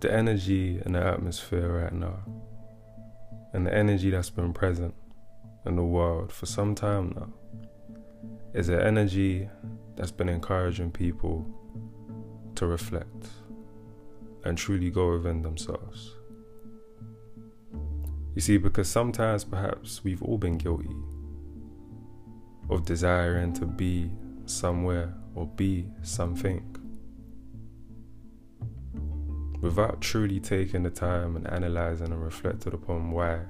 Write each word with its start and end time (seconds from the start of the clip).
the 0.00 0.12
energy 0.12 0.80
in 0.84 0.92
the 0.92 1.02
atmosphere 1.02 1.82
right 1.82 1.92
now, 1.92 2.18
and 3.52 3.66
the 3.66 3.74
energy 3.74 4.10
that's 4.10 4.30
been 4.30 4.52
present 4.52 4.94
in 5.64 5.76
the 5.76 5.84
world 5.84 6.32
for 6.32 6.46
some 6.46 6.74
time 6.74 7.12
now, 7.16 7.32
is 8.54 8.68
an 8.68 8.80
energy 8.80 9.48
that's 9.96 10.10
been 10.10 10.28
encouraging 10.28 10.90
people 10.90 11.46
to 12.54 12.66
reflect 12.66 13.28
and 14.44 14.56
truly 14.56 14.90
go 14.90 15.12
within 15.12 15.42
themselves. 15.42 16.14
You 18.34 18.42
see, 18.42 18.58
because 18.58 18.88
sometimes 18.88 19.44
perhaps 19.44 20.04
we've 20.04 20.22
all 20.22 20.36
been 20.36 20.58
guilty 20.58 20.94
of 22.68 22.84
desiring 22.84 23.54
to 23.54 23.64
be 23.64 24.10
somewhere 24.44 25.14
or 25.34 25.46
be 25.46 25.88
something 26.02 26.76
without 29.60 30.00
truly 30.00 30.40
taking 30.40 30.82
the 30.82 30.90
time 30.90 31.36
and 31.36 31.46
analyzing 31.50 32.12
and 32.12 32.22
reflecting 32.22 32.74
upon 32.74 33.10
why 33.10 33.40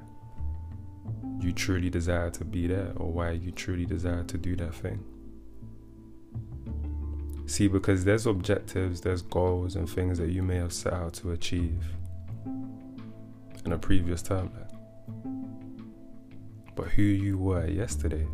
you 1.41 1.53
truly 1.53 1.91
desire 1.91 2.31
to 2.31 2.45
be 2.45 2.67
there 2.67 2.93
or 2.97 3.11
why 3.11 3.31
you 3.31 3.51
truly 3.51 3.85
desire 3.85 4.25
to 4.25 4.39
do 4.39 4.57
that 4.57 4.75
thing. 4.75 5.05
See, 7.47 7.69
because 7.69 8.05
there's 8.05 8.27
objectives, 8.27 9.01
there's 9.01 9.23
goals, 9.23 9.77
and 9.77 9.89
things 9.89 10.19
that 10.19 10.31
you 10.31 10.43
may 10.43 10.57
have 10.57 10.73
set 10.73 10.93
out 10.93 11.15
to 11.15 11.31
achieve 11.31 11.85
in 13.65 13.73
a 13.73 13.79
previous 13.79 14.23
timeline. 14.23 14.67
But 16.75 16.89
who 16.89 17.03
you 17.03 17.39
were 17.39 17.67
yesterday 17.67 18.27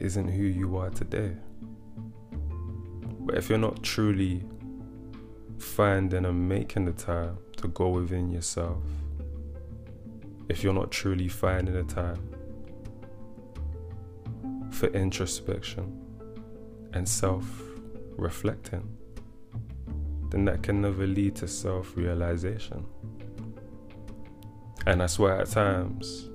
isn't 0.00 0.28
who 0.28 0.42
you 0.42 0.76
are 0.76 0.90
today. 0.90 1.32
But 3.20 3.36
if 3.36 3.48
you're 3.48 3.58
not 3.58 3.82
truly 3.82 4.44
finding 5.58 6.24
and 6.24 6.48
making 6.48 6.84
the 6.84 6.92
time 6.92 7.38
to 7.56 7.68
go 7.68 7.88
within 7.88 8.30
yourself, 8.30 8.82
if 10.48 10.62
you're 10.62 10.72
not 10.72 10.90
truly 10.90 11.28
finding 11.28 11.74
the 11.74 11.82
time 11.82 12.30
for 14.70 14.86
introspection 14.88 16.00
and 16.92 17.08
self 17.08 17.44
reflecting, 18.16 18.96
then 20.30 20.44
that 20.44 20.62
can 20.62 20.80
never 20.80 21.06
lead 21.06 21.36
to 21.36 21.48
self 21.48 21.96
realization. 21.96 22.84
And 24.86 25.00
that's 25.00 25.18
why 25.18 25.38
at 25.38 25.48
times 25.48 26.30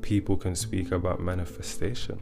people 0.00 0.36
can 0.36 0.54
speak 0.54 0.92
about 0.92 1.20
manifestation. 1.20 2.20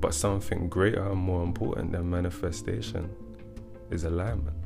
But 0.00 0.14
something 0.14 0.68
greater 0.68 1.02
and 1.10 1.18
more 1.18 1.42
important 1.42 1.92
than 1.92 2.10
manifestation 2.10 3.14
is 3.90 4.04
alignment. 4.04 4.56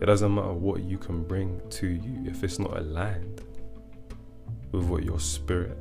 It 0.00 0.06
doesn't 0.06 0.34
matter 0.34 0.52
what 0.52 0.82
you 0.82 0.98
can 0.98 1.22
bring 1.22 1.60
to 1.70 1.86
you 1.86 2.24
if 2.26 2.44
it's 2.44 2.58
not 2.58 2.76
aligned 2.76 3.42
with 4.72 4.84
what 4.84 5.04
your 5.04 5.18
spirit 5.20 5.78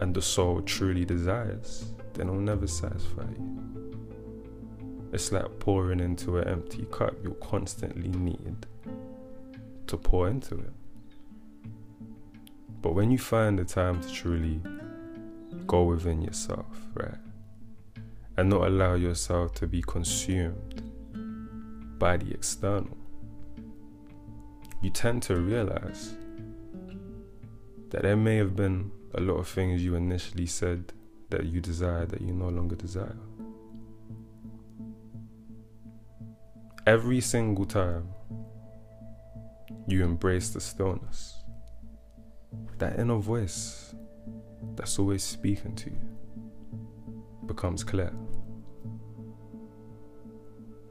and 0.00 0.14
the 0.14 0.20
soul 0.20 0.60
truly 0.62 1.04
desires, 1.04 1.92
then 2.12 2.28
it'll 2.28 2.40
never 2.40 2.66
satisfy 2.66 3.22
you. 3.38 3.66
It's 5.12 5.32
like 5.32 5.58
pouring 5.58 6.00
into 6.00 6.38
an 6.38 6.48
empty 6.48 6.86
cup 6.90 7.14
you'll 7.22 7.34
constantly 7.34 8.08
need 8.08 8.66
to 9.86 9.96
pour 9.96 10.28
into 10.28 10.56
it. 10.56 10.72
But 12.82 12.94
when 12.94 13.10
you 13.10 13.18
find 13.18 13.58
the 13.58 13.64
time 13.64 14.00
to 14.02 14.12
truly 14.12 14.60
go 15.66 15.84
within 15.84 16.20
yourself, 16.22 16.66
right, 16.94 17.14
and 18.36 18.50
not 18.50 18.66
allow 18.66 18.94
yourself 18.94 19.54
to 19.54 19.66
be 19.66 19.82
consumed 19.82 20.82
by 21.98 22.16
the 22.16 22.30
external, 22.32 22.96
you 24.82 24.90
tend 24.90 25.22
to 25.22 25.36
realize 25.36 26.14
that 27.90 28.02
there 28.02 28.16
may 28.16 28.36
have 28.36 28.54
been 28.54 28.90
a 29.14 29.20
lot 29.20 29.34
of 29.34 29.48
things 29.48 29.82
you 29.82 29.94
initially 29.94 30.46
said 30.46 30.92
that 31.30 31.46
you 31.46 31.60
desire 31.60 32.04
that 32.06 32.20
you 32.20 32.32
no 32.32 32.48
longer 32.48 32.76
desire. 32.76 33.16
Every 36.86 37.20
single 37.20 37.64
time 37.64 38.08
you 39.88 40.04
embrace 40.04 40.50
the 40.50 40.60
stillness, 40.60 41.42
that 42.78 42.98
inner 42.98 43.16
voice 43.16 43.94
that's 44.74 44.98
always 44.98 45.22
speaking 45.22 45.74
to 45.74 45.90
you 45.90 46.15
becomes 47.46 47.84
clear. 47.84 48.12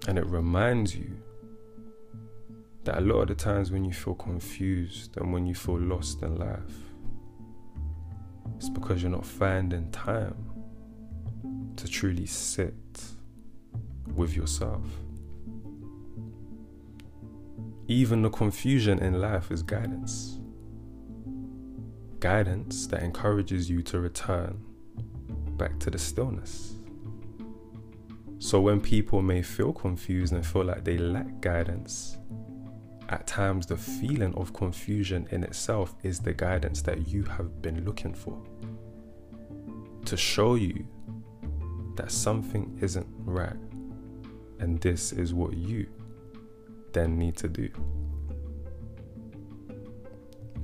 And 0.08 0.18
it 0.18 0.26
reminds 0.28 0.96
you 0.96 1.18
that 2.84 3.00
a 3.00 3.02
lot 3.02 3.22
of 3.22 3.28
the 3.30 3.36
times 3.36 3.72
when 3.72 3.84
you 3.84 3.92
feel 3.92 4.14
confused 4.14 5.18
and 5.18 5.34
when 5.34 5.46
you 5.46 5.56
feel 5.56 5.80
lost 5.80 6.22
in 6.22 6.38
life, 6.38 6.60
it's 8.56 8.70
because 8.70 9.02
you're 9.02 9.12
not 9.12 9.26
finding 9.26 9.90
time 9.92 10.36
to 11.76 11.88
truly 11.88 12.26
sit 12.26 12.74
with 14.14 14.36
yourself. 14.36 14.86
Even 17.88 18.22
the 18.22 18.30
confusion 18.30 19.00
in 19.00 19.20
life 19.20 19.52
is 19.52 19.62
guidance 19.62 20.40
guidance 22.26 22.88
that 22.88 23.04
encourages 23.04 23.70
you 23.70 23.84
to 23.84 24.00
return 24.00 24.60
back 25.58 25.80
to 25.80 25.90
the 25.90 25.98
stillness. 25.98 26.76
So 28.40 28.62
when 28.62 28.80
people 28.80 29.22
may 29.22 29.42
feel 29.42 29.74
confused 29.74 30.34
and 30.34 30.46
feel 30.46 30.66
like 30.66 30.84
they 30.84 30.98
lack 30.98 31.42
guidance, 31.42 32.18
at 33.10 33.28
times 33.28 33.66
the 33.66 33.78
feeling 33.78 34.34
of 34.36 34.54
confusion 34.54 35.28
in 35.32 35.44
itself 35.44 35.96
is 36.04 36.20
the 36.20 36.34
guidance 36.34 36.82
that 36.84 37.08
you 37.08 37.24
have 37.24 37.62
been 37.62 37.86
looking 37.86 38.14
for 38.14 38.42
to 40.06 40.16
show 40.16 40.56
you 40.56 40.86
that 41.96 42.12
something 42.12 42.78
isn't 42.82 43.08
right 43.20 43.56
and 44.60 44.80
this 44.82 45.12
is 45.12 45.34
what 45.34 45.54
you 45.56 45.88
then 46.94 47.18
need 47.18 47.36
to 47.36 47.48
do. 47.48 47.70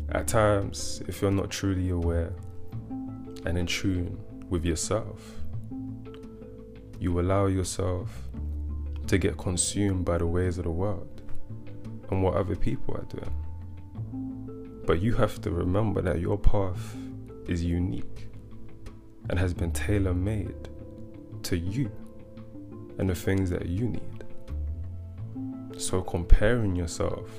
At 0.10 0.28
times, 0.28 1.02
if 1.08 1.22
you're 1.22 1.32
not 1.32 1.50
truly 1.50 1.90
aware 1.90 2.34
and 3.46 3.58
in 3.58 3.66
tune 3.66 4.22
with 4.52 4.66
yourself, 4.66 5.32
you 7.00 7.20
allow 7.20 7.48
yourself 7.48 8.12
to 9.08 9.18
get 9.18 9.38
consumed 9.38 10.06
by 10.06 10.18
the 10.18 10.28
ways 10.28 10.58
of 10.58 10.66
the 10.66 10.70
world 10.70 11.22
and 12.12 12.22
what 12.22 12.36
other 12.36 12.56
people 12.56 12.94
are 12.96 13.06
doing. 13.06 14.84
But 14.86 15.02
you 15.02 15.14
have 15.14 15.42
to 15.42 15.52
remember 15.52 16.02
that 16.02 16.20
your 16.20 16.38
path 16.38 16.96
is 17.48 17.64
unique 17.64 18.28
and 19.30 19.40
has 19.40 19.54
been 19.54 19.72
tailor 19.72 20.14
made 20.14 20.68
to 21.44 21.58
you 21.58 21.90
and 22.98 23.10
the 23.10 23.16
things 23.16 23.50
that 23.52 23.68
you 23.68 23.88
need. 23.88 24.26
So 25.78 26.02
comparing 26.02 26.76
yourself 26.76 27.30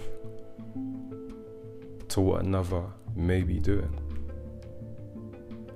to 2.08 2.20
what 2.22 2.42
another 2.42 2.84
may 3.14 3.42
be 3.42 3.58
doing. 3.58 4.01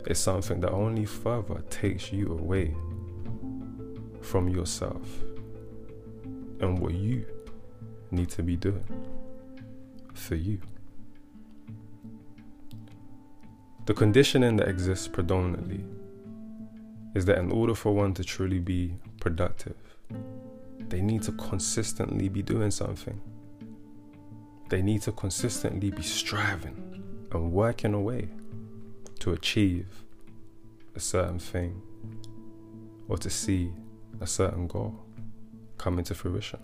It's 0.07 0.21
something 0.21 0.61
that 0.61 0.71
only 0.71 1.05
further 1.05 1.63
takes 1.69 2.13
you 2.13 2.33
away 2.33 2.75
from 4.21 4.49
yourself 4.49 5.05
and 6.61 6.79
what 6.79 6.95
you 6.95 7.27
need 8.13 8.31
to 8.31 8.43
be 8.43 8.57
doing 8.57 8.85
for 10.15 10.37
you. 10.37 10.61
The 13.87 13.95
conditioning 13.95 14.57
that 14.57 14.69
exists 14.69 15.09
predominantly 15.09 15.85
is 17.15 17.25
that 17.25 17.39
in 17.39 17.51
order 17.51 17.75
for 17.75 17.93
one 17.93 18.15
to 18.15 18.25
truly 18.25 18.59
be 18.59 18.95
productive, 19.21 19.77
they 20.89 21.01
need 21.01 21.23
to 21.23 21.33
consistently 21.33 22.29
be 22.29 22.43
doing 22.43 22.71
something. 22.71 23.21
They 24.69 24.83
need 24.83 25.03
to 25.03 25.13
consistently 25.13 25.91
be 25.91 26.03
striving 26.03 27.03
and 27.33 27.53
working 27.53 27.95
away 27.95 28.29
to 29.27 29.33
achieve 29.33 30.05
a 30.95 31.01
certain 31.01 31.41
thing 31.41 31.83
or 33.09 33.19
to 33.19 33.29
see 33.29 33.73
a 34.21 34.27
certain 34.27 34.69
goal 34.69 34.95
come 35.79 35.99
into 35.99 36.15
fruition. 36.15 36.61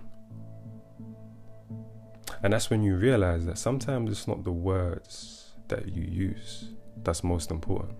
And 2.40 2.52
that's 2.52 2.70
when 2.70 2.84
you 2.84 2.94
realize 2.94 3.46
that 3.46 3.58
sometimes 3.58 4.12
it's 4.12 4.28
not 4.28 4.44
the 4.44 4.52
words 4.52 5.54
that 5.66 5.88
you 5.88 6.04
use 6.04 6.68
that's 7.02 7.24
most 7.24 7.50
important, 7.50 7.98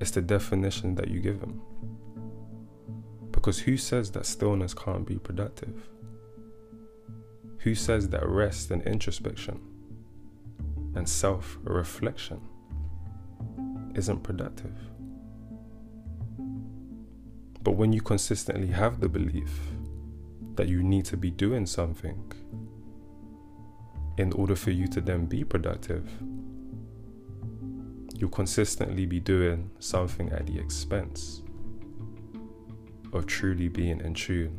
it's 0.00 0.12
the 0.12 0.22
definition 0.22 0.94
that 0.94 1.08
you 1.08 1.18
give 1.18 1.40
them. 1.40 1.60
Because 3.32 3.58
who 3.58 3.76
says 3.76 4.12
that 4.12 4.24
stillness 4.24 4.72
can't 4.72 5.04
be 5.04 5.18
productive? 5.18 5.88
Who 7.58 7.74
says 7.74 8.08
that 8.10 8.24
rest 8.28 8.70
and 8.70 8.82
introspection 8.82 9.60
and 10.94 11.08
self 11.08 11.58
reflection 11.64 12.40
isn't 13.96 14.22
productive? 14.22 14.76
But 17.62 17.72
when 17.72 17.92
you 17.92 18.00
consistently 18.00 18.68
have 18.68 19.00
the 19.00 19.08
belief 19.08 19.60
that 20.56 20.68
you 20.68 20.82
need 20.82 21.04
to 21.06 21.16
be 21.16 21.30
doing 21.30 21.66
something 21.66 22.32
in 24.18 24.32
order 24.32 24.56
for 24.56 24.70
you 24.70 24.88
to 24.88 25.00
then 25.00 25.26
be 25.26 25.44
productive. 25.44 26.08
You'll 28.14 28.30
consistently 28.30 29.04
be 29.04 29.20
doing 29.20 29.70
something 29.78 30.30
at 30.32 30.46
the 30.46 30.58
expense 30.58 31.42
of 33.12 33.26
truly 33.26 33.68
being 33.68 34.00
in 34.00 34.14
tune 34.14 34.58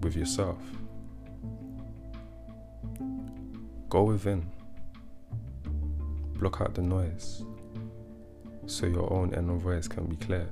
with 0.00 0.16
yourself. 0.16 0.58
Go 3.88 4.02
within, 4.02 4.50
block 6.34 6.60
out 6.60 6.74
the 6.74 6.82
noise 6.82 7.44
so 8.66 8.86
your 8.86 9.12
own 9.12 9.32
inner 9.34 9.56
voice 9.56 9.88
can 9.88 10.06
be 10.06 10.16
clear. 10.16 10.48